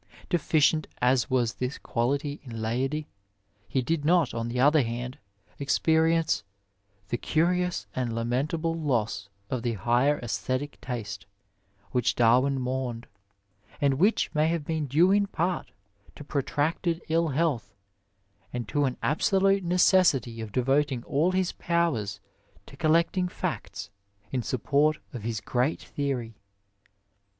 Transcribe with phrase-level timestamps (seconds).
[0.31, 3.05] Defi cient as was this quality in Leidy,
[3.67, 5.19] he did not, on the other hand,
[5.59, 6.43] experience"
[7.09, 11.27] the curious and lamentable loss of the higher sBsthetic taste"
[11.91, 13.05] which Darwin mourned,
[13.79, 15.69] and which may have been due in part
[16.15, 17.75] to protracted ill health,
[18.51, 22.19] and to an absolute necessity of devoting all his powers
[22.65, 23.91] to collecting facts
[24.31, 26.33] in support of his great theory.